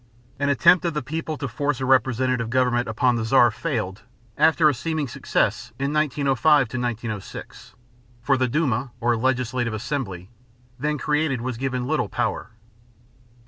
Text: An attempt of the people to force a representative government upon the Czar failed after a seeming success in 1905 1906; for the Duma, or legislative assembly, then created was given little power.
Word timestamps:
An 0.39 0.49
attempt 0.49 0.83
of 0.85 0.95
the 0.95 1.03
people 1.03 1.37
to 1.37 1.47
force 1.47 1.79
a 1.79 1.85
representative 1.85 2.49
government 2.49 2.87
upon 2.87 3.17
the 3.17 3.23
Czar 3.23 3.51
failed 3.51 4.01
after 4.35 4.67
a 4.67 4.73
seeming 4.73 5.07
success 5.07 5.73
in 5.77 5.93
1905 5.93 6.61
1906; 6.73 7.75
for 8.23 8.35
the 8.35 8.47
Duma, 8.47 8.89
or 8.99 9.15
legislative 9.15 9.75
assembly, 9.75 10.31
then 10.79 10.97
created 10.97 11.41
was 11.41 11.57
given 11.57 11.85
little 11.85 12.09
power. 12.09 12.49